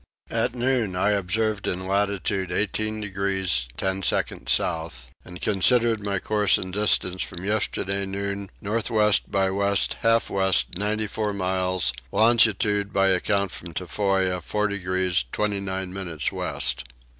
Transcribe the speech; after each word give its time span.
At 0.31 0.55
noon 0.55 0.95
I 0.95 1.11
observed 1.11 1.67
in 1.67 1.87
latitude 1.87 2.51
18 2.51 3.01
degrees 3.01 3.67
10 3.77 4.01
seconds 4.01 4.51
south 4.51 5.11
and 5.23 5.39
considered 5.39 5.99
my 6.01 6.17
course 6.17 6.57
and 6.57 6.73
distance 6.73 7.21
from 7.21 7.43
yesterday 7.45 8.07
noon 8.07 8.49
north 8.61 8.89
west 8.89 9.29
by 9.29 9.51
west 9.51 9.97
half 10.01 10.27
west 10.27 10.75
94 10.75 11.33
miles; 11.33 11.93
longitude 12.11 12.91
by 12.91 13.09
account 13.09 13.51
from 13.51 13.75
Tofoa 13.75 14.41
4 14.41 14.67
degrees 14.69 15.23
29 15.31 15.93
minutes 15.93 16.31
west. 16.31 16.83